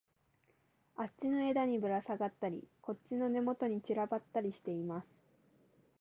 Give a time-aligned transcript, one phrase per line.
[0.95, 5.07] あっちの枝にぶらさがったり、こっちの根元に散らばったりしています